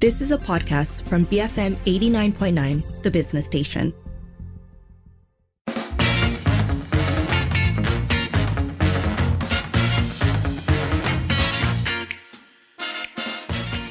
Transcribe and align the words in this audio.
This 0.00 0.20
is 0.20 0.30
a 0.30 0.38
podcast 0.38 1.02
from 1.08 1.26
BFM 1.26 1.74
89.9, 1.78 3.02
the 3.02 3.10
business 3.10 3.46
station. 3.46 3.92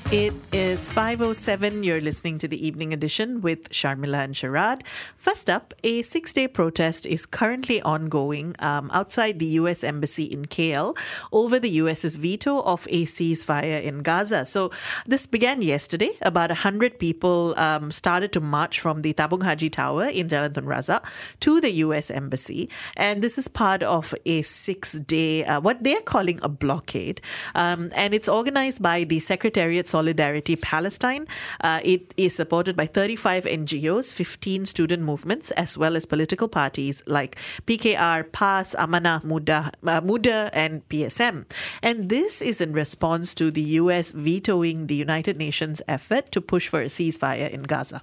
It 0.09 0.33
is 0.53 0.66
5.07. 0.77 1.83
You're 1.83 1.99
listening 1.99 2.37
to 2.37 2.47
the 2.47 2.63
evening 2.65 2.93
edition 2.93 3.41
with 3.41 3.67
Sharmila 3.69 4.23
and 4.23 4.35
Sharad. 4.35 4.83
First 5.15 5.49
up, 5.49 5.73
a 5.83 6.03
six-day 6.03 6.49
protest 6.49 7.07
is 7.07 7.25
currently 7.25 7.81
ongoing 7.81 8.55
um, 8.59 8.91
outside 8.93 9.39
the 9.39 9.47
U.S. 9.61 9.83
Embassy 9.83 10.25
in 10.25 10.45
KL 10.45 10.95
over 11.31 11.57
the 11.59 11.69
U.S.'s 11.81 12.17
veto 12.17 12.61
of 12.61 12.87
a 12.91 13.05
ceasefire 13.05 13.81
in 13.81 14.03
Gaza. 14.03 14.45
So 14.45 14.69
this 15.07 15.25
began 15.25 15.63
yesterday. 15.63 16.11
About 16.21 16.51
100 16.51 16.99
people 16.99 17.55
um, 17.57 17.89
started 17.89 18.31
to 18.33 18.39
march 18.39 18.79
from 18.79 19.01
the 19.01 19.15
Tabung 19.15 19.41
Haji 19.41 19.71
Tower 19.71 20.05
in 20.05 20.27
Jalan 20.27 20.53
Tun 20.53 20.65
Razak 20.65 21.03
to 21.39 21.59
the 21.59 21.71
U.S. 21.87 22.11
Embassy. 22.11 22.69
And 22.95 23.23
this 23.23 23.39
is 23.39 23.47
part 23.47 23.81
of 23.81 24.13
a 24.27 24.43
six-day, 24.43 25.43
uh, 25.43 25.59
what 25.59 25.83
they're 25.83 26.01
calling 26.01 26.39
a 26.43 26.49
blockade. 26.49 27.19
Um, 27.55 27.89
and 27.95 28.13
it's 28.13 28.29
organized 28.29 28.83
by 28.83 29.05
the 29.05 29.17
Sekretariat 29.17 29.85
Solidariti 29.85 30.66
Palestine. 30.67 31.25
Uh, 31.61 31.79
it 31.81 32.13
is 32.17 32.35
supported 32.35 32.75
by 32.75 32.85
35 32.85 33.45
NGOs, 33.45 34.13
15 34.13 34.65
student 34.65 35.01
movements, 35.01 35.51
as 35.51 35.77
well 35.77 35.95
as 35.95 36.05
political 36.05 36.49
parties 36.49 37.01
like 37.07 37.37
PKR, 37.65 38.29
PAS, 38.33 38.75
Amanah, 38.75 39.23
Muda, 39.23 39.71
uh, 39.87 40.01
Muda, 40.01 40.49
and 40.51 40.83
PSM. 40.89 41.45
And 41.81 42.09
this 42.09 42.41
is 42.41 42.59
in 42.59 42.73
response 42.73 43.33
to 43.35 43.49
the 43.49 43.79
US 43.79 44.11
vetoing 44.11 44.87
the 44.87 44.95
United 44.95 45.37
Nations 45.37 45.81
effort 45.87 46.31
to 46.33 46.41
push 46.41 46.67
for 46.67 46.81
a 46.81 46.91
ceasefire 46.91 47.49
in 47.49 47.63
Gaza. 47.63 48.01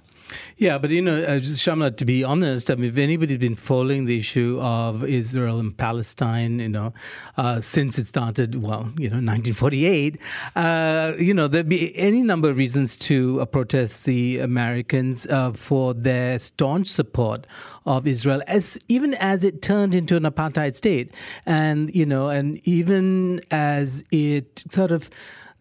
Yeah, 0.57 0.77
but 0.77 0.89
you 0.89 1.01
know, 1.01 1.21
uh, 1.21 1.39
Sharmila, 1.39 1.95
to 1.97 2.05
be 2.05 2.23
honest, 2.23 2.71
I 2.71 2.75
mean, 2.75 2.89
if 2.89 2.97
anybody's 2.97 3.37
been 3.37 3.55
following 3.55 4.05
the 4.05 4.17
issue 4.17 4.57
of 4.61 5.03
Israel 5.03 5.59
and 5.59 5.75
Palestine, 5.75 6.59
you 6.59 6.69
know, 6.69 6.93
uh, 7.37 7.59
since 7.61 7.97
it 7.97 8.07
started, 8.07 8.61
well, 8.61 8.91
you 8.97 9.09
know, 9.09 9.17
1948, 9.17 10.17
uh, 10.55 11.13
you 11.19 11.33
know, 11.33 11.47
there'd 11.47 11.69
be 11.69 11.95
any 11.97 12.21
number 12.21 12.49
of 12.49 12.57
reasons 12.57 12.95
to 12.97 13.41
uh, 13.41 13.45
protest 13.45 14.05
the 14.05 14.39
Americans 14.39 15.27
uh, 15.27 15.51
for 15.51 15.93
their 15.93 16.39
staunch 16.39 16.87
support 16.87 17.45
of 17.85 18.07
Israel, 18.07 18.41
as 18.47 18.77
even 18.87 19.13
as 19.15 19.43
it 19.43 19.61
turned 19.61 19.93
into 19.93 20.15
an 20.15 20.23
apartheid 20.23 20.75
state, 20.75 21.11
and 21.45 21.93
you 21.93 22.05
know, 22.05 22.29
and 22.29 22.65
even 22.67 23.41
as 23.51 24.03
it 24.11 24.63
sort 24.71 24.91
of 24.91 25.09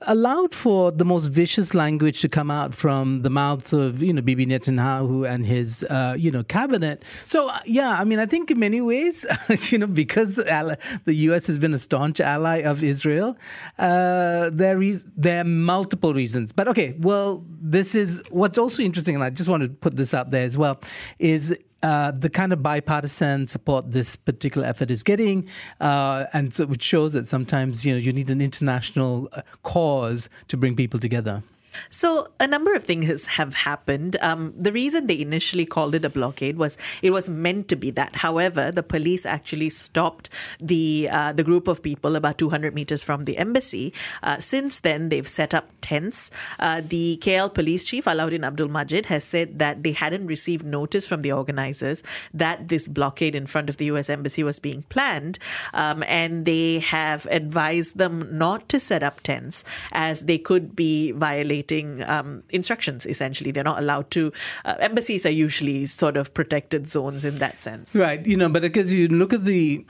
allowed 0.06 0.55
for 0.55 0.91
the 0.91 1.05
most 1.05 1.28
vicious 1.28 1.74
language 1.74 2.20
to 2.20 2.28
come 2.28 2.50
out 2.50 2.74
from 2.74 3.22
the 3.22 3.30
mouths 3.30 3.72
of 3.72 4.02
you 4.02 4.12
know 4.12 4.22
Bibi 4.22 4.46
Netanyahu 4.46 5.28
and 5.28 5.44
his 5.46 5.84
uh, 5.91 6.14
you 6.19 6.30
know 6.30 6.42
cabinet. 6.42 7.05
So 7.27 7.48
uh, 7.48 7.58
yeah, 7.64 7.96
I 7.98 8.05
mean, 8.05 8.19
I 8.19 8.27
think 8.27 8.50
in 8.50 8.58
many 8.58 8.80
ways, 8.80 9.27
you 9.70 9.78
know, 9.78 9.86
because 9.86 10.36
the 10.36 10.78
U.S. 11.06 11.46
has 11.46 11.58
been 11.58 11.74
a 11.74 11.78
staunch 11.78 12.20
ally 12.20 12.58
of 12.58 12.83
Israel, 12.83 13.36
uh, 13.78 14.50
there 14.52 14.83
is 14.83 15.06
there 15.16 15.41
are 15.41 15.44
multiple 15.44 16.14
reasons. 16.14 16.52
But 16.52 16.68
okay, 16.68 16.94
well, 17.00 17.44
this 17.61 17.94
is 17.94 18.22
what's 18.30 18.58
also 18.58 18.83
interesting, 18.83 19.14
and 19.14 19.24
I 19.24 19.30
just 19.30 19.48
want 19.48 19.62
to 19.62 19.68
put 19.68 19.96
this 19.96 20.14
out 20.14 20.30
there 20.30 20.44
as 20.44 20.56
well, 20.58 20.80
is 21.18 21.56
uh, 21.84 22.12
the 22.12 22.30
kind 22.30 22.50
of 22.50 22.62
bipartisan 22.62 23.46
support 23.46 23.90
this 23.90 24.16
particular 24.16 24.66
effort 24.66 24.90
is 24.90 25.02
getting, 25.02 25.46
uh, 25.82 26.24
and 26.32 26.54
so 26.54 26.64
which 26.64 26.82
shows 26.82 27.12
that 27.12 27.27
sometimes 27.27 27.84
you 27.84 27.92
know 27.92 27.98
you 27.98 28.10
need 28.10 28.30
an 28.30 28.40
international 28.40 29.28
uh, 29.32 29.42
cause 29.62 30.30
to 30.48 30.56
bring 30.56 30.74
people 30.74 30.98
together. 30.98 31.42
So 31.91 32.28
a 32.41 32.47
number 32.47 32.75
of 32.75 32.84
things 32.84 33.27
have 33.27 33.55
happened. 33.55 34.17
Um, 34.20 34.55
the 34.56 34.72
reason 34.72 35.06
they 35.06 35.20
initially 35.20 35.67
called 35.67 35.94
it 35.94 36.05
a 36.05 36.11
blockade 36.11 36.56
was 36.56 36.78
it 37.03 37.11
was 37.11 37.28
meant 37.28 37.69
to 37.69 37.77
be 37.77 37.91
that. 37.92 38.17
However, 38.17 38.70
the 38.70 38.83
police 38.83 39.27
actually 39.27 39.70
stopped 39.70 40.30
the 40.61 41.08
uh, 41.11 41.33
the 41.33 41.45
group 41.45 41.68
of 41.68 41.83
people 41.83 42.17
about 42.17 42.39
200 42.39 42.74
meters 42.74 43.02
from 43.02 43.24
the 43.24 43.36
embassy. 43.36 43.92
Uh, 44.23 44.39
since 44.39 44.80
then, 44.80 45.08
they've 45.08 45.29
set 45.29 45.55
up 45.55 45.70
tents. 45.80 46.30
Uh, 46.58 46.80
the 46.86 47.18
KL 47.20 47.52
police 47.52 47.85
chief 47.85 48.05
Alauddin 48.05 48.46
Abdul 48.46 48.68
Majid 48.68 49.06
has 49.06 49.24
said 49.24 49.58
that 49.58 49.83
they 49.83 49.92
hadn't 49.92 50.27
received 50.27 50.64
notice 50.64 51.06
from 51.06 51.23
the 51.23 51.33
organizers 51.33 52.02
that 52.33 52.68
this 52.68 52.89
blockade 52.89 53.35
in 53.35 53.46
front 53.46 53.68
of 53.68 53.77
the 53.77 53.86
U.S. 53.86 54.08
embassy 54.08 54.42
was 54.42 54.58
being 54.61 54.83
planned, 54.85 55.39
um, 55.73 56.02
and 56.05 56.46
they 56.46 56.79
have 56.79 57.27
advised 57.30 57.98
them 57.98 58.29
not 58.30 58.68
to 58.68 58.79
set 58.79 59.02
up 59.02 59.20
tents 59.20 59.64
as 59.92 60.23
they 60.23 60.39
could 60.39 60.77
be 60.77 61.11
violating 61.12 61.64
um, 62.02 62.42
instructions. 62.51 63.07
Essentially, 63.07 63.51
they're 63.51 63.64
not 63.64 63.79
allowed 63.79 64.11
to. 64.13 64.33
Uh, 64.64 64.75
embassies 64.80 65.27
are 65.27 65.30
usually 65.30 65.86
sort 65.86 66.17
of 66.17 66.33
protected 66.35 66.89
zones 66.89 67.25
in 67.25 67.36
that 67.36 67.61
sense, 67.61 67.95
right? 67.95 68.25
You 68.25 68.36
know, 68.36 68.48
but 68.48 68.63
because 68.63 68.92
you 68.92 69.08
look 69.08 69.33
at 69.33 69.45
the 69.45 69.85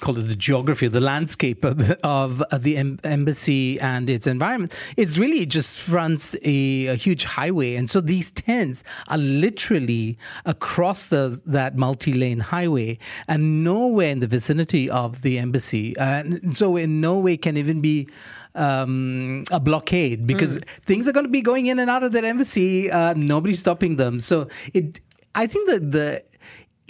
call 0.00 0.18
it 0.18 0.22
the 0.22 0.36
geography, 0.36 0.88
the 0.88 1.00
landscape 1.00 1.64
of 1.64 1.78
the, 1.78 1.98
of 2.06 2.42
the 2.62 2.76
em- 2.76 2.98
embassy 3.04 3.80
and 3.80 4.08
its 4.10 4.26
environment, 4.26 4.74
it's 4.96 5.18
really 5.18 5.46
just 5.46 5.78
fronts 5.78 6.34
a, 6.42 6.86
a, 6.86 6.94
huge 6.94 7.24
highway, 7.24 7.74
and 7.74 7.88
so 7.88 8.00
these 8.00 8.30
tents 8.30 8.82
are 9.08 9.18
literally 9.18 10.18
across 10.44 11.08
the 11.08 11.40
that 11.46 11.76
multi-lane 11.76 12.40
highway, 12.40 12.98
and 13.28 13.64
nowhere 13.64 14.10
in 14.10 14.18
the 14.18 14.26
vicinity 14.26 14.90
of 14.90 15.22
the 15.22 15.38
embassy, 15.38 15.96
uh, 15.98 16.20
and 16.20 16.56
so 16.56 16.76
in 16.76 17.00
no 17.00 17.18
way 17.18 17.36
can 17.36 17.56
even 17.56 17.80
be 17.80 18.08
um, 18.54 19.44
a 19.50 19.60
blockade 19.60 20.26
because 20.26 20.58
mm. 20.58 20.64
things 20.84 21.06
are 21.08 21.12
going 21.12 21.26
to 21.26 21.30
be 21.30 21.42
going 21.42 21.66
in 21.66 21.78
and 21.78 21.90
out 21.90 22.02
of 22.02 22.12
that 22.12 22.24
embassy. 22.24 22.90
Uh, 22.90 23.14
nobody's 23.14 23.60
stopping 23.60 23.96
them. 23.96 24.20
So 24.20 24.48
it, 24.74 25.00
I 25.34 25.46
think 25.46 25.68
that 25.68 25.90
the 25.90 26.24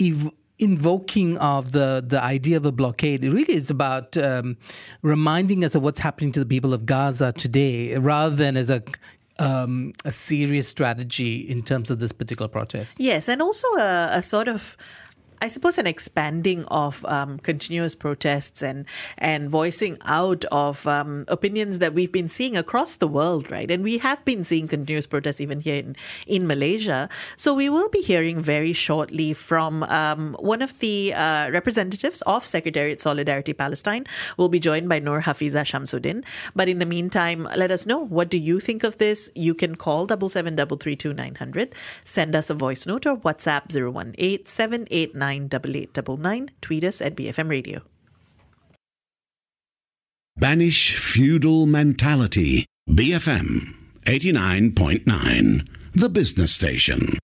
ev- 0.01 0.33
invoking 0.59 1.39
of 1.39 1.73
the 1.73 2.05
the 2.05 2.21
idea 2.21 2.57
of 2.57 2.67
a 2.67 2.73
blockade 2.73 3.25
it 3.25 3.31
really 3.31 3.55
is 3.55 3.71
about 3.71 4.17
um, 4.17 4.57
reminding 5.03 5.65
us 5.65 5.75
of 5.75 5.83
what's 5.83 6.01
happening 6.01 6.33
to 6.33 6.41
the 6.41 6.47
people 6.47 6.75
of 6.75 6.87
Gaza 6.87 7.33
today, 7.33 7.97
rather 7.97 8.35
than 8.35 8.57
as 8.57 8.71
a 8.71 8.83
um, 9.39 9.93
a 10.05 10.13
serious 10.13 10.69
strategy 10.69 11.49
in 11.49 11.63
terms 11.63 11.91
of 11.91 12.01
this 12.01 12.13
particular 12.13 12.49
protest. 12.49 12.97
Yes, 12.99 13.29
and 13.29 13.41
also 13.41 13.69
a, 13.77 14.09
a 14.13 14.23
sort 14.23 14.49
of 14.49 14.77
I 15.41 15.49
suppose, 15.49 15.79
an 15.79 15.87
expanding 15.87 16.65
of 16.67 17.05
um, 17.05 17.39
continuous 17.39 17.95
protests 17.95 18.63
and 18.63 18.87
and 19.17 19.49
voicing 19.49 19.99
out 20.05 20.45
of 20.51 20.87
um, 20.87 21.25
opinions 21.29 21.79
that 21.79 21.95
we've 21.95 22.13
been 22.13 22.29
seeing 22.29 22.57
across 22.57 22.97
the 22.97 23.09
world, 23.09 23.51
right? 23.51 23.71
And 23.71 23.83
we 23.83 23.99
have 23.99 24.25
been 24.25 24.45
seeing 24.45 24.69
continuous 24.69 25.07
protests 25.07 25.41
even 25.41 25.61
here 25.61 25.77
in, 25.77 25.97
in 26.27 26.47
Malaysia. 26.47 27.09
So 27.37 27.55
we 27.55 27.69
will 27.69 27.89
be 27.89 28.01
hearing 28.01 28.41
very 28.41 28.73
shortly 28.73 29.33
from 29.33 29.83
um, 29.85 30.37
one 30.41 30.63
of 30.63 30.79
the 30.81 31.15
uh, 31.15 31.51
representatives 31.51 32.23
of 32.23 32.43
Sekretariat 32.43 32.99
Solidariti 32.99 33.57
Palestine. 33.57 34.07
We'll 34.37 34.49
be 34.49 34.61
joined 34.61 34.89
by 34.89 34.99
Nur 34.99 35.23
Hafiza 35.23 35.63
Shamsuddin. 35.65 36.25
But 36.55 36.69
in 36.69 36.79
the 36.79 36.87
meantime, 36.87 37.49
let 37.57 37.71
us 37.71 37.87
know 37.87 37.99
what 37.99 38.29
do 38.29 38.39
you 38.39 38.61
think 38.61 38.85
of 38.85 38.99
this? 38.99 39.31
You 39.35 39.55
can 39.55 39.77
call 39.77 40.07
double 40.07 40.29
seven 40.29 40.57
double 40.57 40.77
three 40.77 40.97
two 40.97 41.15
nine 41.15 41.37
hundred, 41.37 41.75
send 42.05 42.35
us 42.35 42.51
a 42.51 42.55
voice 42.55 42.87
note 42.87 43.07
or 43.07 43.17
WhatsApp 43.17 43.71
zero 43.71 43.91
one 43.91 44.15
eight 45.29 45.51
seven 45.53 45.77
eight 45.77 45.97
nine. 45.97 46.47
9899. 46.47 46.51
Tweet 46.61 46.85
us 46.85 47.01
at 47.01 47.17
BFM 47.17 47.51
Radio. 47.51 47.81
Banish 50.37 50.97
feudal 50.97 51.67
mentality. 51.67 52.67
BFM 52.89 53.75
89.9, 54.09 55.69
the 55.93 56.09
business 56.09 56.55
station. 56.55 57.19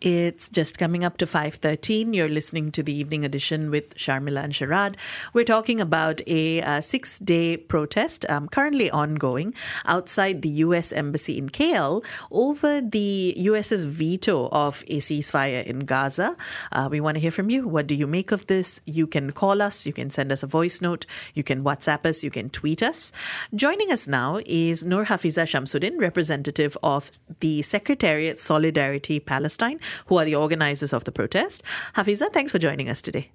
It's 0.00 0.48
just 0.48 0.78
coming 0.78 1.04
up 1.04 1.18
to 1.18 1.26
5:13. 1.26 2.14
You're 2.14 2.26
listening 2.26 2.72
to 2.72 2.82
the 2.82 2.92
evening 2.92 3.22
edition 3.22 3.70
with 3.70 3.94
Sharmila 3.96 4.44
and 4.44 4.52
Sharad. 4.54 4.94
We're 5.34 5.44
talking 5.44 5.78
about 5.78 6.22
a 6.26 6.62
uh, 6.62 6.80
six-day 6.80 7.58
protest 7.58 8.24
um, 8.30 8.48
currently 8.48 8.90
ongoing 8.90 9.52
outside 9.84 10.40
the 10.40 10.48
U.S. 10.64 10.90
embassy 10.94 11.36
in 11.36 11.50
KL 11.50 12.02
over 12.30 12.80
the 12.80 13.34
U.S.'s 13.36 13.84
veto 13.84 14.48
of 14.48 14.84
a 14.88 15.00
ceasefire 15.00 15.62
in 15.62 15.80
Gaza. 15.80 16.34
Uh, 16.72 16.88
we 16.90 16.98
want 16.98 17.16
to 17.16 17.20
hear 17.20 17.30
from 17.30 17.50
you. 17.50 17.68
What 17.68 17.86
do 17.86 17.94
you 17.94 18.06
make 18.06 18.32
of 18.32 18.46
this? 18.46 18.80
You 18.86 19.06
can 19.06 19.32
call 19.32 19.60
us. 19.60 19.86
You 19.86 19.92
can 19.92 20.08
send 20.08 20.32
us 20.32 20.42
a 20.42 20.46
voice 20.46 20.80
note. 20.80 21.04
You 21.34 21.42
can 21.42 21.62
WhatsApp 21.62 22.06
us. 22.06 22.24
You 22.24 22.30
can 22.30 22.48
tweet 22.48 22.82
us. 22.82 23.12
Joining 23.54 23.92
us 23.92 24.08
now 24.08 24.40
is 24.46 24.82
Nur 24.82 25.04
Hafiza 25.04 25.44
Shamsuddin, 25.44 26.00
representative 26.00 26.78
of 26.82 27.10
the 27.40 27.60
Sekretariat 27.60 28.36
Solidariti 28.36 29.22
Palestine 29.22 29.78
who 30.06 30.18
are 30.18 30.24
the 30.24 30.34
organizers 30.34 30.92
of 30.92 31.04
the 31.04 31.12
protest. 31.12 31.62
Hafiza, 31.94 32.32
thanks 32.32 32.52
for 32.52 32.58
joining 32.58 32.88
us 32.88 33.02
today. 33.02 33.30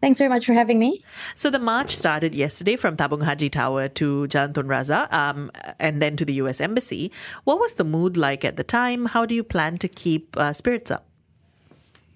Thanks 0.00 0.18
very 0.18 0.30
much 0.30 0.46
for 0.46 0.54
having 0.54 0.78
me. 0.78 1.04
So 1.34 1.50
the 1.50 1.58
march 1.58 1.94
started 1.94 2.34
yesterday 2.34 2.76
from 2.76 2.96
Tabung 2.96 3.22
Haji 3.22 3.50
Tower 3.50 3.88
to 3.88 4.26
Jalan 4.28 4.54
Tun 4.54 4.66
Razak 4.66 5.12
um, 5.12 5.50
and 5.78 6.00
then 6.00 6.16
to 6.16 6.24
the 6.24 6.32
U.S. 6.34 6.60
Embassy. 6.60 7.12
What 7.44 7.60
was 7.60 7.74
the 7.74 7.84
mood 7.84 8.16
like 8.16 8.42
at 8.42 8.56
the 8.56 8.64
time? 8.64 9.06
How 9.06 9.26
do 9.26 9.34
you 9.34 9.44
plan 9.44 9.76
to 9.78 9.88
keep 9.88 10.36
uh, 10.38 10.54
spirits 10.54 10.90
up? 10.90 11.04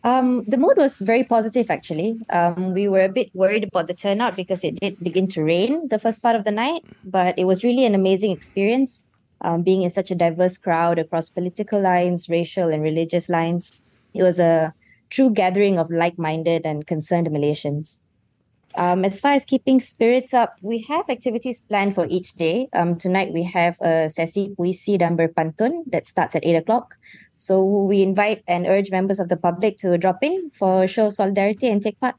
Um, 0.02 0.44
the 0.44 0.56
mood 0.56 0.76
was 0.76 1.00
very 1.00 1.24
positive, 1.24 1.70
actually. 1.70 2.20
Um, 2.30 2.72
we 2.72 2.88
were 2.88 3.04
a 3.04 3.08
bit 3.08 3.30
worried 3.34 3.64
about 3.64 3.88
the 3.88 3.94
turnout 3.94 4.36
because 4.36 4.64
it 4.64 4.78
did 4.80 4.98
begin 5.00 5.28
to 5.28 5.42
rain 5.42 5.88
the 5.88 5.98
first 5.98 6.22
part 6.22 6.36
of 6.36 6.44
the 6.44 6.50
night, 6.50 6.84
but 7.04 7.38
it 7.38 7.44
was 7.44 7.64
really 7.64 7.84
an 7.84 7.94
amazing 7.94 8.30
experience. 8.30 9.02
Um, 9.40 9.62
being 9.62 9.82
in 9.82 9.90
such 9.90 10.10
a 10.10 10.14
diverse 10.14 10.56
crowd 10.56 10.98
across 10.98 11.28
political 11.28 11.80
lines, 11.80 12.28
racial 12.28 12.68
and 12.68 12.82
religious 12.82 13.28
lines, 13.28 13.84
it 14.14 14.22
was 14.22 14.38
a 14.38 14.72
true 15.10 15.30
gathering 15.30 15.78
of 15.78 15.90
like-minded 15.90 16.64
and 16.64 16.86
concerned 16.86 17.28
Malaysians. 17.28 18.00
Um, 18.76 19.04
as 19.04 19.20
far 19.20 19.32
as 19.32 19.44
keeping 19.44 19.80
spirits 19.80 20.34
up, 20.34 20.56
we 20.60 20.80
have 20.88 21.08
activities 21.08 21.60
planned 21.60 21.94
for 21.94 22.06
each 22.10 22.32
day. 22.34 22.68
Um, 22.72 22.96
tonight 22.96 23.32
we 23.32 23.44
have 23.44 23.76
a 23.80 24.10
sesi 24.10 24.54
puisi 24.56 24.98
dan 24.98 25.16
berpantun 25.16 25.84
that 25.92 26.06
starts 26.06 26.34
at 26.34 26.44
8 26.44 26.56
o'clock. 26.56 26.96
So 27.36 27.64
we 27.64 28.02
invite 28.02 28.42
and 28.48 28.66
urge 28.66 28.90
members 28.90 29.20
of 29.20 29.28
the 29.28 29.36
public 29.36 29.78
to 29.78 29.96
drop 29.98 30.22
in 30.22 30.50
for 30.50 30.88
show 30.88 31.10
solidarity 31.10 31.68
and 31.68 31.82
take 31.82 32.00
part. 32.00 32.16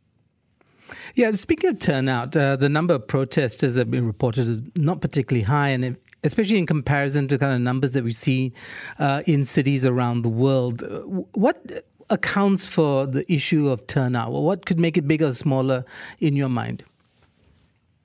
Yeah, 1.16 1.32
speaking 1.32 1.72
of 1.72 1.80
turnout, 1.80 2.38
uh, 2.38 2.56
the 2.56 2.70
number 2.70 2.94
of 2.94 3.08
protesters 3.08 3.76
have 3.76 3.90
been 3.90 4.06
reported 4.06 4.50
as 4.50 4.62
not 4.76 5.02
particularly 5.02 5.44
high, 5.44 5.70
and 5.70 5.98
especially 6.26 6.58
in 6.58 6.66
comparison 6.66 7.28
to 7.30 7.38
kind 7.38 7.54
of 7.54 7.62
numbers 7.62 7.94
that 7.94 8.04
we 8.04 8.12
see 8.12 8.52
uh, 9.00 9.22
in 9.26 9.46
cities 9.46 9.86
around 9.86 10.24
the 10.24 10.30
world. 10.30 10.84
Uh, 10.84 11.02
what 11.34 11.86
accounts 12.10 12.68
for 12.68 13.06
the 13.06 13.32
issue 13.32 13.70
of 13.70 13.86
turnout? 13.88 14.32
What 14.32 14.66
could 14.66 14.80
make 14.80 14.98
it 14.98 15.08
bigger 15.08 15.28
or 15.28 15.34
smaller 15.34 15.86
in 16.20 16.36
your 16.36 16.50
mind? 16.50 16.84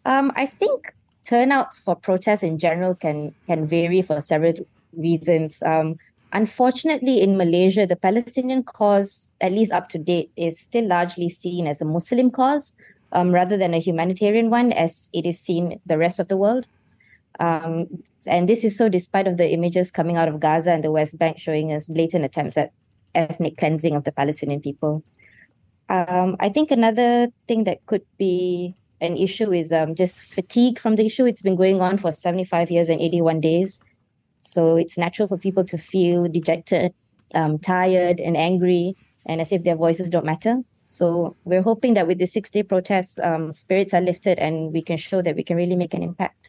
Um, 0.05 0.33
I 0.37 0.47
think 0.47 0.95
turnouts 1.25 1.79
for 1.79 1.95
protests 1.97 2.43
in 2.43 2.59
general 2.59 2.95
can 2.95 3.35
can 3.47 3.67
vary 3.67 4.03
for 4.03 4.21
several 4.21 4.55
reasons. 4.97 5.63
Um, 5.63 5.99
unfortunately, 6.33 7.21
in 7.21 7.37
Malaysia, 7.37 7.87
the 7.87 7.97
Palestinian 7.97 8.63
cause, 8.63 9.33
at 9.41 9.53
least 9.53 9.73
up 9.73 9.89
to 9.91 9.99
date, 9.99 10.31
is 10.37 10.59
still 10.59 10.87
largely 10.87 11.29
seen 11.29 11.67
as 11.67 11.81
a 11.81 11.85
Muslim 11.85 12.31
cause 12.31 12.77
um, 13.13 13.33
rather 13.33 13.57
than 13.57 13.75
a 13.75 13.79
humanitarian 13.79 14.51
one, 14.51 14.73
as 14.73 15.11
it 15.13 15.27
is 15.27 15.39
seen 15.39 15.81
the 15.85 15.99
rest 15.99 16.19
of 16.19 16.29
the 16.29 16.37
world. 16.37 16.67
Um, 17.41 17.89
and 18.27 18.49
this 18.49 18.65
is 18.65 18.77
so 18.77 18.89
despite 18.89 19.27
of 19.27 19.39
the 19.39 19.51
images 19.51 19.91
coming 19.91 20.17
out 20.17 20.29
of 20.29 20.41
Gaza 20.41 20.73
and 20.73 20.85
the 20.85 20.93
West 20.93 21.19
Bank 21.19 21.39
showing 21.39 21.73
us 21.73 21.89
blatant 21.89 22.25
attempts 22.25 22.59
at 22.59 22.73
ethnic 23.15 23.57
cleansing 23.57 23.97
of 23.97 24.05
the 24.05 24.13
Palestinian 24.13 24.61
people. 24.61 25.03
Um, 25.89 26.37
I 26.39 26.51
think 26.51 26.71
another 26.71 27.29
thing 27.49 27.65
that 27.65 27.85
could 27.87 28.05
be 28.19 28.77
an 29.01 29.17
issue 29.17 29.53
is 29.53 29.73
um, 29.73 29.95
just 29.95 30.23
fatigue 30.23 30.79
from 30.79 30.97
the 30.97 31.07
issue. 31.07 31.25
It's 31.25 31.43
been 31.43 31.57
going 31.57 31.81
on 31.81 31.97
for 31.97 32.13
75 32.13 32.71
years 32.71 32.89
and 32.89 33.01
81 33.01 33.41
days. 33.41 33.81
So 34.43 34.77
it's 34.77 34.97
natural 34.97 35.27
for 35.27 35.39
people 35.39 35.65
to 35.65 35.79
feel 35.79 36.29
dejected, 36.29 36.93
um, 37.35 37.59
tired, 37.59 38.21
and 38.21 38.37
angry, 38.37 38.95
and 39.27 39.41
as 39.41 39.53
if 39.53 39.65
their 39.65 39.77
voices 39.77 40.09
don't 40.09 40.25
matter. 40.25 40.63
So 40.85 41.37
we're 41.45 41.63
hoping 41.63 41.95
that 41.95 42.07
with 42.07 42.19
the 42.19 42.27
six 42.27 42.51
day 42.51 42.63
protests, 42.63 43.19
um, 43.19 43.53
spirits 43.53 43.95
are 43.95 44.01
lifted 44.01 44.39
and 44.39 44.73
we 44.73 44.83
can 44.83 44.97
show 44.97 45.23
that 45.23 45.37
we 45.37 45.45
can 45.45 45.57
really 45.57 45.77
make 45.77 45.95
an 45.95 46.03
impact. 46.03 46.40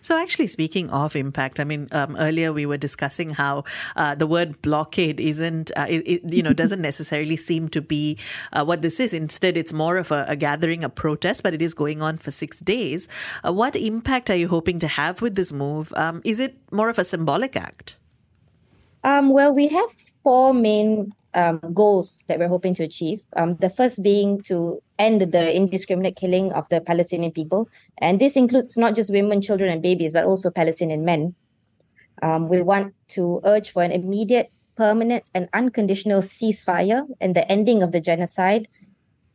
So, 0.00 0.18
actually, 0.18 0.46
speaking 0.46 0.90
of 0.90 1.16
impact, 1.16 1.60
I 1.60 1.64
mean, 1.64 1.88
um, 1.92 2.16
earlier 2.16 2.52
we 2.52 2.66
were 2.66 2.76
discussing 2.76 3.30
how 3.30 3.64
uh, 3.96 4.14
the 4.14 4.26
word 4.26 4.60
blockade 4.62 5.20
isn't, 5.20 5.70
uh, 5.76 5.86
it, 5.88 6.02
it, 6.06 6.32
you 6.32 6.42
know, 6.42 6.52
doesn't 6.62 6.80
necessarily 6.80 7.36
seem 7.36 7.68
to 7.70 7.80
be 7.80 8.18
uh, 8.52 8.64
what 8.64 8.82
this 8.82 9.00
is. 9.00 9.12
Instead, 9.12 9.56
it's 9.56 9.72
more 9.72 9.96
of 9.96 10.10
a, 10.10 10.24
a, 10.28 10.36
gathering, 10.36 10.84
a 10.84 10.88
protest, 10.88 11.42
but 11.42 11.54
it 11.54 11.62
is 11.62 11.74
going 11.74 12.02
on 12.02 12.18
for 12.18 12.30
six 12.30 12.60
days. 12.60 13.08
Uh, 13.46 13.52
what 13.52 13.76
impact 13.76 14.30
are 14.30 14.36
you 14.36 14.48
hoping 14.48 14.78
to 14.78 14.88
have 14.88 15.22
with 15.22 15.34
this 15.34 15.52
move? 15.52 15.92
Um, 15.96 16.20
is 16.24 16.40
it 16.40 16.56
more 16.72 16.88
of 16.88 16.98
a 16.98 17.04
symbolic 17.04 17.56
act? 17.56 17.96
Um, 19.04 19.30
well, 19.30 19.54
we 19.54 19.68
have 19.68 19.90
four 20.22 20.52
main 20.52 21.14
um, 21.34 21.60
goals 21.72 22.24
that 22.26 22.38
we're 22.38 22.48
hoping 22.48 22.74
to 22.74 22.82
achieve. 22.82 23.24
Um, 23.36 23.54
the 23.56 23.70
first 23.70 24.02
being 24.02 24.40
to 24.42 24.82
end 24.98 25.32
the 25.32 25.54
indiscriminate 25.54 26.16
killing 26.16 26.52
of 26.52 26.68
the 26.68 26.80
Palestinian 26.80 27.32
people. 27.32 27.68
And 27.98 28.20
this 28.20 28.36
includes 28.36 28.76
not 28.76 28.94
just 28.94 29.12
women, 29.12 29.40
children, 29.40 29.70
and 29.70 29.82
babies, 29.82 30.12
but 30.12 30.24
also 30.24 30.50
Palestinian 30.50 31.04
men. 31.04 31.34
Um, 32.22 32.48
we 32.48 32.62
want 32.62 32.94
to 33.08 33.40
urge 33.44 33.70
for 33.70 33.82
an 33.82 33.92
immediate, 33.92 34.50
permanent, 34.76 35.30
and 35.34 35.48
unconditional 35.52 36.20
ceasefire 36.20 37.06
and 37.20 37.34
the 37.34 37.50
ending 37.50 37.82
of 37.82 37.92
the 37.92 38.00
genocide 38.00 38.68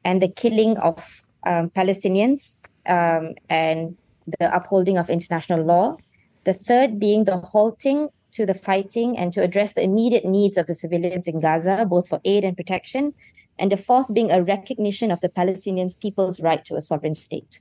and 0.04 0.22
the 0.22 0.28
killing 0.28 0.78
of 0.78 1.26
um, 1.46 1.70
Palestinians 1.70 2.62
um, 2.86 3.36
and 3.50 3.98
the 4.40 4.54
upholding 4.54 4.98
of 4.98 5.10
international 5.10 5.64
law. 5.64 5.98
The 6.44 6.54
third 6.54 7.00
being 7.00 7.24
the 7.24 7.38
halting 7.38 8.10
to 8.34 8.46
the 8.46 8.54
fighting 8.54 9.18
and 9.18 9.32
to 9.34 9.42
address 9.42 9.74
the 9.74 9.84
immediate 9.84 10.26
needs 10.26 10.58
of 10.58 10.66
the 10.66 10.74
civilians 10.74 11.28
in 11.28 11.40
Gaza, 11.40 11.86
both 11.88 12.10
for 12.10 12.20
aid 12.26 12.44
and 12.44 12.58
protection. 12.58 13.14
And 13.60 13.72
the 13.72 13.78
fourth 13.78 14.14
being 14.14 14.32
a 14.32 14.42
recognition 14.42 15.12
of 15.12 15.22
the 15.22 15.30
Palestinian 15.30 15.90
people's 16.02 16.40
right 16.40 16.64
to 16.66 16.76
a 16.76 16.82
sovereign 16.82 17.16
state. 17.16 17.60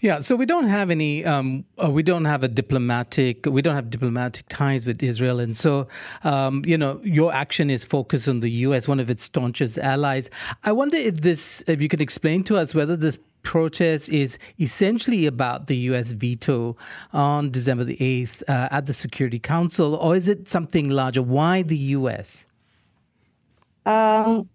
Yeah, 0.00 0.18
so 0.18 0.36
we 0.36 0.46
don't 0.46 0.68
have 0.68 0.90
any, 0.90 1.24
um, 1.24 1.64
uh, 1.82 1.90
we 1.90 2.02
don't 2.02 2.24
have 2.24 2.42
a 2.42 2.48
diplomatic, 2.48 3.46
we 3.46 3.62
don't 3.62 3.74
have 3.74 3.90
diplomatic 3.90 4.46
ties 4.48 4.86
with 4.86 5.02
Israel, 5.02 5.40
and 5.40 5.56
so 5.56 5.88
um, 6.24 6.62
you 6.66 6.76
know 6.76 7.00
your 7.02 7.32
action 7.32 7.70
is 7.70 7.84
focused 7.84 8.28
on 8.28 8.40
the 8.40 8.50
U.S., 8.66 8.86
one 8.86 9.00
of 9.00 9.10
its 9.10 9.24
staunchest 9.24 9.78
allies. 9.78 10.30
I 10.64 10.72
wonder 10.72 10.96
if 10.96 11.16
this, 11.16 11.64
if 11.66 11.80
you 11.80 11.88
can 11.88 12.00
explain 12.00 12.44
to 12.44 12.56
us 12.56 12.74
whether 12.74 12.96
this 12.96 13.18
protest 13.42 14.10
is 14.10 14.38
essentially 14.58 15.26
about 15.26 15.66
the 15.66 15.76
US 15.76 16.12
veto 16.12 16.76
on 17.12 17.50
December 17.50 17.84
the 17.84 17.96
8th 17.96 18.42
uh, 18.48 18.68
at 18.70 18.84
the 18.84 18.92
Security 18.92 19.38
Council, 19.38 19.94
or 19.94 20.14
is 20.14 20.28
it 20.28 20.48
something 20.48 20.90
larger? 20.90 21.22
Why 21.22 21.62
the 21.62 21.78
US? 21.96 22.46
Um, 23.90 24.48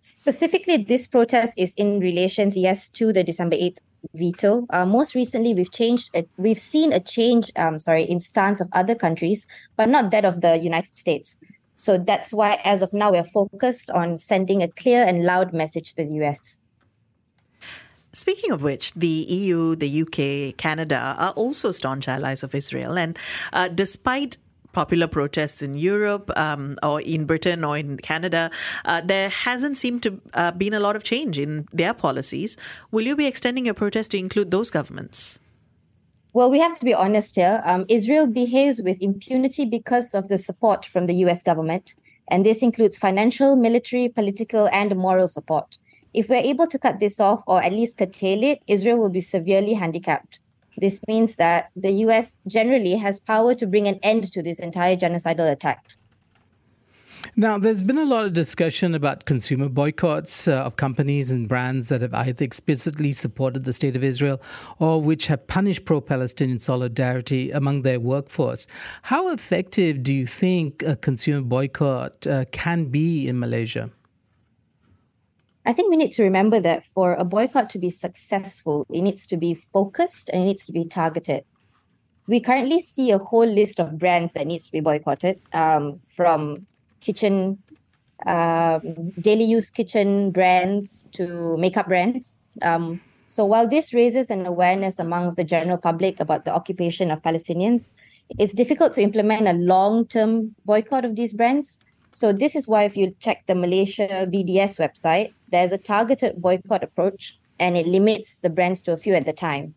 specifically, 0.00 0.76
this 0.76 1.06
protest 1.06 1.54
is 1.56 1.74
in 1.74 2.00
relations, 2.00 2.56
yes, 2.56 2.88
to 2.90 3.12
the 3.12 3.24
December 3.24 3.56
8th 3.56 3.78
veto. 4.14 4.66
Uh, 4.70 4.86
most 4.86 5.14
recently, 5.14 5.54
we've 5.54 5.72
changed, 5.72 6.10
it, 6.12 6.28
we've 6.36 6.58
seen 6.58 6.92
a 6.92 7.00
change, 7.00 7.50
um, 7.56 7.80
sorry, 7.80 8.02
in 8.02 8.20
stance 8.20 8.60
of 8.60 8.68
other 8.72 8.94
countries, 8.94 9.46
but 9.76 9.88
not 9.88 10.10
that 10.10 10.24
of 10.24 10.40
the 10.40 10.58
United 10.58 10.94
States. 10.94 11.36
So 11.74 11.96
that's 11.96 12.34
why, 12.34 12.60
as 12.64 12.82
of 12.82 12.92
now, 12.92 13.12
we're 13.12 13.24
focused 13.24 13.90
on 13.90 14.18
sending 14.18 14.62
a 14.62 14.68
clear 14.68 15.04
and 15.04 15.24
loud 15.24 15.52
message 15.52 15.94
to 15.94 16.04
the 16.04 16.12
US. 16.24 16.60
Speaking 18.12 18.50
of 18.50 18.62
which, 18.62 18.92
the 18.94 19.06
EU, 19.06 19.76
the 19.76 20.02
UK, 20.02 20.56
Canada 20.56 21.14
are 21.18 21.30
also 21.32 21.70
staunch 21.70 22.08
allies 22.08 22.42
of 22.42 22.54
Israel. 22.54 22.98
And 22.98 23.16
uh, 23.52 23.68
despite 23.68 24.38
popular 24.78 25.08
protests 25.08 25.60
in 25.60 25.74
Europe 25.74 26.30
um, 26.36 26.76
or 26.84 27.00
in 27.00 27.24
Britain 27.24 27.64
or 27.64 27.76
in 27.76 27.96
Canada, 27.96 28.48
uh, 28.84 29.00
there 29.12 29.28
hasn't 29.28 29.76
seemed 29.76 30.04
to 30.04 30.20
uh, 30.34 30.52
been 30.52 30.72
a 30.72 30.78
lot 30.86 30.94
of 30.94 31.02
change 31.02 31.36
in 31.44 31.66
their 31.72 31.92
policies. 31.92 32.56
Will 32.92 33.06
you 33.10 33.16
be 33.16 33.26
extending 33.26 33.64
your 33.64 33.74
protest 33.74 34.12
to 34.12 34.18
include 34.18 34.52
those 34.52 34.70
governments? 34.70 35.40
Well, 36.32 36.48
we 36.48 36.60
have 36.60 36.78
to 36.78 36.84
be 36.84 36.94
honest 36.94 37.34
here. 37.34 37.60
Um, 37.64 37.86
Israel 37.88 38.28
behaves 38.28 38.80
with 38.80 39.02
impunity 39.02 39.64
because 39.64 40.14
of 40.14 40.28
the 40.28 40.38
support 40.38 40.86
from 40.86 41.06
the 41.06 41.16
US 41.24 41.42
government, 41.42 41.94
and 42.28 42.46
this 42.46 42.62
includes 42.62 42.96
financial, 42.96 43.56
military, 43.56 44.08
political, 44.08 44.68
and 44.68 44.94
moral 44.94 45.26
support. 45.26 45.78
If 46.14 46.28
we're 46.28 46.48
able 46.52 46.68
to 46.68 46.78
cut 46.78 47.00
this 47.00 47.18
off 47.18 47.42
or 47.48 47.60
at 47.62 47.72
least 47.72 47.98
curtail 47.98 48.44
it, 48.44 48.60
Israel 48.68 48.98
will 49.00 49.14
be 49.20 49.20
severely 49.20 49.74
handicapped. 49.74 50.38
This 50.80 51.00
means 51.08 51.36
that 51.36 51.70
the 51.74 51.90
US 52.06 52.40
generally 52.46 52.94
has 52.94 53.20
power 53.20 53.54
to 53.54 53.66
bring 53.66 53.88
an 53.88 53.98
end 54.02 54.32
to 54.32 54.42
this 54.42 54.58
entire 54.58 54.96
genocidal 54.96 55.50
attack. 55.50 55.84
Now, 57.36 57.58
there's 57.58 57.82
been 57.82 57.98
a 57.98 58.04
lot 58.04 58.24
of 58.24 58.32
discussion 58.32 58.94
about 58.94 59.24
consumer 59.24 59.68
boycotts 59.68 60.48
uh, 60.48 60.54
of 60.54 60.76
companies 60.76 61.30
and 61.30 61.48
brands 61.48 61.88
that 61.88 62.02
have 62.02 62.14
either 62.14 62.44
explicitly 62.44 63.12
supported 63.12 63.64
the 63.64 63.72
state 63.72 63.96
of 63.96 64.04
Israel 64.04 64.40
or 64.78 65.02
which 65.02 65.26
have 65.26 65.46
punished 65.46 65.84
pro 65.84 66.00
Palestinian 66.00 66.58
solidarity 66.58 67.50
among 67.50 67.82
their 67.82 68.00
workforce. 68.00 68.66
How 69.02 69.32
effective 69.32 70.02
do 70.02 70.12
you 70.12 70.26
think 70.26 70.82
a 70.82 70.96
consumer 70.96 71.42
boycott 71.42 72.26
uh, 72.26 72.44
can 72.50 72.86
be 72.86 73.28
in 73.28 73.38
Malaysia? 73.38 73.90
I 75.68 75.74
think 75.74 75.90
we 75.90 75.98
need 75.98 76.12
to 76.12 76.22
remember 76.22 76.60
that 76.60 76.82
for 76.82 77.12
a 77.12 77.26
boycott 77.26 77.68
to 77.70 77.78
be 77.78 77.90
successful, 77.90 78.86
it 78.90 79.02
needs 79.02 79.26
to 79.26 79.36
be 79.36 79.52
focused 79.52 80.30
and 80.30 80.40
it 80.40 80.46
needs 80.46 80.64
to 80.64 80.72
be 80.72 80.86
targeted. 80.86 81.44
We 82.26 82.40
currently 82.40 82.80
see 82.80 83.10
a 83.10 83.18
whole 83.18 83.44
list 83.46 83.78
of 83.78 83.98
brands 83.98 84.32
that 84.32 84.46
needs 84.46 84.64
to 84.64 84.72
be 84.72 84.80
boycotted, 84.80 85.42
um, 85.52 86.00
from 86.08 86.66
kitchen, 87.02 87.58
um, 88.24 89.10
daily 89.20 89.44
use 89.44 89.68
kitchen 89.68 90.30
brands 90.30 91.06
to 91.12 91.58
makeup 91.58 91.86
brands. 91.86 92.40
Um, 92.62 93.02
so 93.26 93.44
while 93.44 93.68
this 93.68 93.92
raises 93.92 94.30
an 94.30 94.46
awareness 94.46 94.98
amongst 94.98 95.36
the 95.36 95.44
general 95.44 95.76
public 95.76 96.18
about 96.18 96.46
the 96.46 96.54
occupation 96.54 97.10
of 97.10 97.20
Palestinians, 97.20 97.94
it's 98.38 98.54
difficult 98.54 98.94
to 98.94 99.02
implement 99.02 99.46
a 99.46 99.52
long-term 99.52 100.54
boycott 100.64 101.04
of 101.04 101.14
these 101.14 101.34
brands. 101.34 101.78
So 102.12 102.32
this 102.32 102.56
is 102.56 102.68
why 102.68 102.84
if 102.84 102.96
you 102.96 103.14
check 103.20 103.44
the 103.46 103.54
Malaysia 103.54 104.26
BDS 104.32 104.80
website, 104.80 105.34
there's 105.50 105.72
a 105.72 105.78
targeted 105.78 106.40
boycott 106.40 106.82
approach 106.82 107.38
and 107.58 107.76
it 107.76 107.86
limits 107.86 108.38
the 108.38 108.50
brands 108.50 108.82
to 108.82 108.92
a 108.92 108.96
few 108.96 109.14
at 109.14 109.26
the 109.26 109.32
time. 109.32 109.74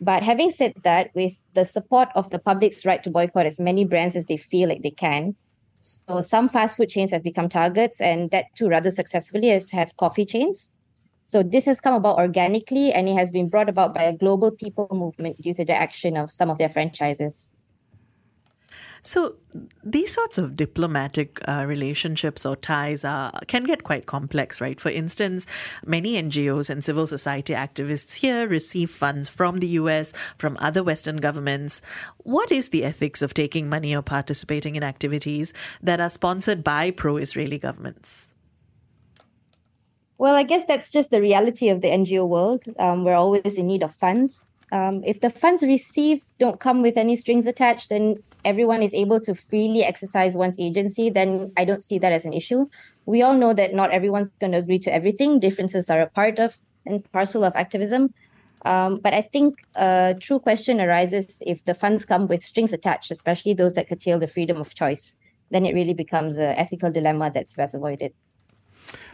But 0.00 0.22
having 0.22 0.50
said 0.50 0.74
that, 0.82 1.10
with 1.14 1.34
the 1.54 1.64
support 1.64 2.08
of 2.14 2.30
the 2.30 2.38
public's 2.38 2.84
right 2.84 3.02
to 3.02 3.10
boycott 3.10 3.46
as 3.46 3.58
many 3.58 3.84
brands 3.84 4.14
as 4.14 4.26
they 4.26 4.36
feel 4.36 4.68
like 4.68 4.82
they 4.82 4.90
can, 4.90 5.36
So 5.86 6.20
some 6.20 6.48
fast 6.48 6.76
food 6.76 6.88
chains 6.88 7.12
have 7.12 7.22
become 7.22 7.48
targets, 7.48 8.00
and 8.00 8.30
that 8.32 8.46
too 8.56 8.68
rather 8.68 8.90
successfully 8.90 9.52
as 9.52 9.70
have 9.70 9.96
coffee 9.96 10.26
chains. 10.26 10.72
So 11.26 11.44
this 11.44 11.64
has 11.66 11.80
come 11.80 11.94
about 11.94 12.18
organically, 12.18 12.92
and 12.92 13.08
it 13.08 13.14
has 13.14 13.30
been 13.30 13.48
brought 13.48 13.68
about 13.68 13.94
by 13.94 14.02
a 14.02 14.12
global 14.12 14.50
people 14.50 14.88
movement 14.90 15.40
due 15.40 15.54
to 15.54 15.64
the 15.64 15.74
action 15.74 16.16
of 16.16 16.32
some 16.32 16.50
of 16.50 16.58
their 16.58 16.68
franchises. 16.68 17.52
So 19.06 19.36
these 19.84 20.12
sorts 20.12 20.36
of 20.36 20.56
diplomatic 20.56 21.38
uh, 21.48 21.64
relationships 21.64 22.44
or 22.44 22.56
ties 22.56 23.04
are, 23.04 23.30
can 23.46 23.62
get 23.62 23.84
quite 23.84 24.06
complex, 24.06 24.60
right? 24.60 24.80
For 24.80 24.90
instance, 24.90 25.46
many 25.86 26.20
NGOs 26.20 26.68
and 26.68 26.82
civil 26.82 27.06
society 27.06 27.54
activists 27.54 28.16
here 28.16 28.48
receive 28.48 28.90
funds 28.90 29.28
from 29.28 29.58
the 29.58 29.68
US, 29.68 30.12
from 30.38 30.56
other 30.60 30.82
Western 30.82 31.18
governments. 31.18 31.80
What 32.24 32.50
is 32.50 32.70
the 32.70 32.82
ethics 32.82 33.22
of 33.22 33.32
taking 33.32 33.68
money 33.68 33.94
or 33.94 34.02
participating 34.02 34.74
in 34.74 34.82
activities 34.82 35.52
that 35.80 36.00
are 36.00 36.10
sponsored 36.10 36.64
by 36.64 36.90
pro-Israeli 36.90 37.58
governments? 37.58 38.34
Well, 40.18 40.34
I 40.34 40.42
guess 40.42 40.64
that's 40.64 40.90
just 40.90 41.10
the 41.12 41.20
reality 41.20 41.68
of 41.68 41.80
the 41.80 41.88
NGO 41.88 42.26
world. 42.26 42.64
Um, 42.76 43.04
we're 43.04 43.14
always 43.14 43.56
in 43.56 43.68
need 43.68 43.84
of 43.84 43.94
funds. 43.94 44.48
Um, 44.72 45.04
if 45.04 45.20
the 45.20 45.30
funds 45.30 45.62
received 45.62 46.24
don't 46.40 46.58
come 46.58 46.82
with 46.82 46.96
any 46.96 47.14
strings 47.14 47.46
attached, 47.46 47.90
then 47.90 48.16
everyone 48.46 48.82
is 48.82 48.94
able 48.94 49.20
to 49.20 49.34
freely 49.34 49.82
exercise 49.82 50.36
one's 50.36 50.58
agency, 50.58 51.10
then 51.10 51.52
I 51.56 51.64
don't 51.64 51.82
see 51.82 51.98
that 51.98 52.12
as 52.12 52.24
an 52.24 52.32
issue. 52.32 52.66
We 53.04 53.22
all 53.22 53.34
know 53.34 53.52
that 53.52 53.74
not 53.74 53.90
everyone's 53.90 54.30
going 54.40 54.52
to 54.52 54.58
agree 54.58 54.78
to 54.80 54.92
everything. 54.92 55.40
Differences 55.40 55.90
are 55.90 56.00
a 56.00 56.08
part 56.08 56.38
of 56.38 56.56
and 56.86 57.10
parcel 57.12 57.44
of 57.44 57.52
activism. 57.56 58.14
Um, 58.64 58.98
but 58.98 59.12
I 59.12 59.22
think 59.22 59.64
a 59.74 60.16
true 60.18 60.38
question 60.38 60.80
arises 60.80 61.42
if 61.46 61.64
the 61.64 61.74
funds 61.74 62.04
come 62.04 62.26
with 62.26 62.44
strings 62.44 62.72
attached, 62.72 63.10
especially 63.10 63.54
those 63.54 63.74
that 63.74 63.88
curtail 63.88 64.18
the 64.18 64.26
freedom 64.28 64.56
of 64.56 64.74
choice. 64.74 65.16
Then 65.50 65.66
it 65.66 65.74
really 65.74 65.94
becomes 65.94 66.36
an 66.36 66.56
ethical 66.56 66.90
dilemma 66.90 67.30
that's 67.32 67.54
best 67.54 67.74
avoided. 67.74 68.12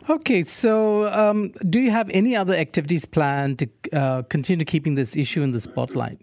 Okay, 0.09 0.43
so 0.43 1.07
um, 1.13 1.53
do 1.69 1.81
you 1.81 1.91
have 1.91 2.11
any 2.11 2.37
other 2.37 2.55
activities 2.55 3.05
planned 3.05 3.59
to 3.61 3.69
uh, 3.93 4.23
continue 4.23 4.65
keeping 4.65 4.95
this 4.95 5.17
issue 5.17 5.43
in 5.43 5.53
the 5.53 5.61
spotlight? 5.61 6.19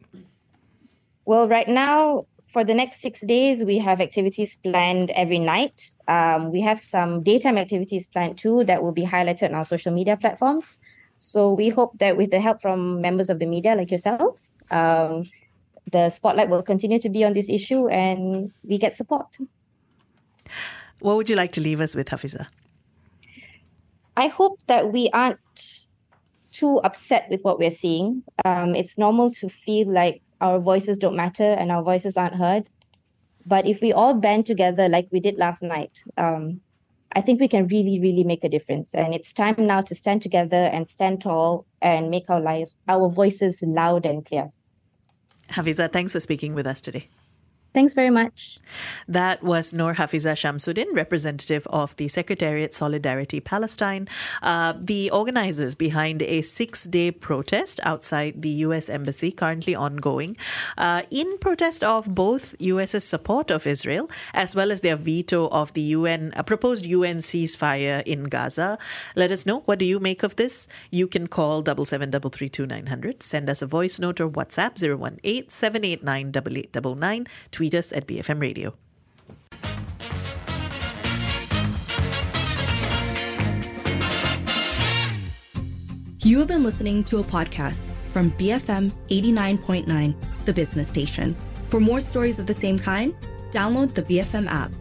Well, 1.26 1.48
right 1.48 1.68
now, 1.68 2.26
for 2.50 2.64
the 2.64 2.74
next 2.74 3.00
six 3.00 3.22
days, 3.22 3.64
we 3.64 3.78
have 3.78 4.02
activities 4.02 4.58
planned 4.58 5.12
every 5.12 5.38
night. 5.38 5.92
Um, 6.08 6.52
we 6.52 6.62
have 6.62 6.80
some 6.80 7.22
daytime 7.22 7.60
activities 7.60 8.08
planned 8.08 8.40
too 8.40 8.64
that 8.64 8.82
will 8.82 8.92
be 8.92 9.06
highlighted 9.06 9.50
on 9.50 9.56
our 9.56 9.64
social 9.64 9.94
media 9.94 10.18
platforms. 10.18 10.80
So 11.20 11.54
we 11.54 11.70
hope 11.70 12.00
that 12.00 12.18
with 12.18 12.32
the 12.32 12.40
help 12.40 12.60
from 12.60 13.02
members 13.02 13.30
of 13.30 13.38
the 13.38 13.46
media 13.46 13.76
like 13.76 13.92
yourselves, 13.92 14.52
um, 14.72 15.30
the 15.92 16.10
spotlight 16.10 16.50
will 16.50 16.64
continue 16.64 16.98
to 17.00 17.10
be 17.10 17.24
on 17.24 17.34
this 17.34 17.50
issue 17.50 17.88
and 17.88 18.52
we 18.64 18.80
get 18.80 18.96
support. 18.96 19.38
What 21.00 21.18
would 21.18 21.30
you 21.30 21.36
like 21.36 21.52
to 21.52 21.62
leave 21.62 21.82
us 21.82 21.94
with, 21.94 22.10
Hafiza? 22.10 22.48
I 24.18 24.28
hope 24.28 24.60
that 24.66 24.92
we 24.92 25.10
aren't 25.14 25.88
too 26.52 26.78
upset 26.84 27.28
with 27.30 27.42
what 27.44 27.60
we're 27.60 27.72
seeing. 27.72 28.24
Um, 28.44 28.74
it's 28.74 28.98
normal 28.98 29.30
to 29.32 29.50
feel 29.50 29.88
like 29.92 30.24
our 30.42 30.60
voices 30.60 30.98
don't 30.98 31.16
matter 31.16 31.44
and 31.44 31.72
our 31.72 31.84
voices 31.84 32.18
aren't 32.18 32.36
heard. 32.36 32.70
But 33.46 33.66
if 33.66 33.82
we 33.82 33.92
all 33.94 34.14
band 34.14 34.46
together 34.46 34.90
like 34.90 35.08
we 35.12 35.20
did 35.20 35.38
last 35.38 35.64
night, 35.64 36.04
um, 36.18 36.62
I 37.16 37.22
think 37.22 37.40
we 37.40 37.48
can 37.48 37.68
really, 37.68 38.00
really 38.00 38.24
make 38.24 38.44
a 38.44 38.50
difference. 38.50 38.94
And 38.94 39.14
it's 39.14 39.34
time 39.34 39.56
now 39.58 39.82
to 39.82 39.96
stand 39.96 40.22
together 40.22 40.70
and 40.72 40.88
stand 40.88 41.22
tall 41.22 41.66
and 41.82 42.10
make 42.10 42.30
our 42.30 42.40
life, 42.40 42.72
our 42.88 43.10
voices 43.10 43.64
loud 43.64 44.06
and 44.06 44.24
clear. 44.24 44.52
Hafiza, 45.50 45.92
thanks 45.92 46.14
for 46.14 46.20
speaking 46.20 46.54
with 46.54 46.68
us 46.68 46.82
today. 46.82 47.10
Thanks 47.80 47.94
very 47.94 48.10
much. 48.10 48.60
That 49.08 49.42
was 49.42 49.72
Noor 49.72 49.94
Hafiza 49.94 50.34
Shamsuddin, 50.34 50.88
representative 50.94 51.66
of 51.68 51.96
the 51.96 52.08
Sekretariat 52.08 52.72
Solidariti 52.72 53.42
Palestine, 53.42 54.10
uh, 54.44 54.74
the 54.78 55.10
organizers 55.12 55.76
behind 55.76 56.22
a 56.22 56.42
six 56.42 56.84
day 56.84 57.10
protest 57.10 57.80
outside 57.84 58.42
the 58.42 58.50
U.S. 58.68 58.90
Embassy, 58.90 59.32
currently 59.32 59.76
ongoing, 59.76 60.36
uh, 60.78 61.04
in 61.10 61.38
protest 61.38 61.82
of 61.82 62.14
both 62.14 62.54
U.S.'s 62.60 63.06
support 63.06 63.50
of 63.50 63.66
Israel 63.66 64.12
as 64.34 64.58
well 64.58 64.74
as 64.74 64.82
their 64.82 64.98
veto 64.98 65.48
of 65.48 65.72
the 65.72 65.96
UN, 66.00 66.34
a 66.36 66.44
proposed 66.44 66.86
UN 66.86 67.20
ceasefire 67.20 68.04
in 68.04 68.26
Gaza. 68.26 68.78
Let 69.16 69.32
us 69.32 69.46
know 69.46 69.62
what 69.62 69.80
do 69.80 69.86
you 69.86 70.02
make 70.02 70.22
of 70.22 70.36
this? 70.36 70.68
You 70.92 71.08
can 71.08 71.28
call 71.28 71.64
77332900, 71.64 73.24
send 73.24 73.50
us 73.50 73.62
a 73.62 73.66
voice 73.66 74.00
note 74.00 74.20
or 74.20 74.30
WhatsApp 74.30 74.74
018 74.84 75.48
789 75.48 76.34
8899 76.36 77.28
tweet 77.70 77.78
us 77.78 77.94
at 77.94 78.08
BFM 78.08 78.42
Radio. 78.42 78.74
You 86.22 86.40
have 86.40 86.48
been 86.48 86.64
listening 86.64 87.04
to 87.06 87.20
a 87.20 87.24
podcast 87.24 87.92
from 88.10 88.32
BFM 88.32 88.92
89.9, 89.10 90.16
the 90.46 90.54
business 90.54 90.88
station. 90.88 91.36
For 91.68 91.80
more 91.80 92.02
stories 92.02 92.40
of 92.40 92.46
the 92.46 92.54
same 92.54 92.78
kind, 92.78 93.14
download 93.52 93.94
the 93.94 94.04
BFM 94.04 94.48
app. 94.48 94.72